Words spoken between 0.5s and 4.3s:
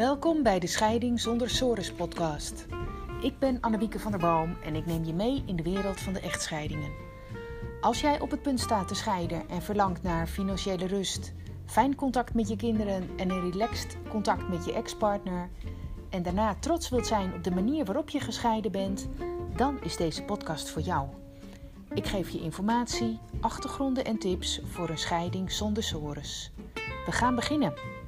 de Scheiding zonder Sores podcast. Ik ben Annemieke van der